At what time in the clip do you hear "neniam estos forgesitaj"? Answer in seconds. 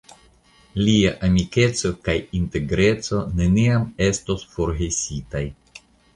3.43-5.45